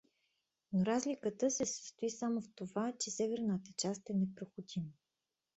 Но 0.73 0.85
разликата 0.85 1.51
се 1.51 1.65
състои 1.65 2.09
само 2.09 2.41
в 2.41 2.47
това, 2.55 2.93
че 2.99 3.11
северната 3.11 3.71
част 3.77 4.09
е 4.09 4.13
непроходима. 4.13 4.91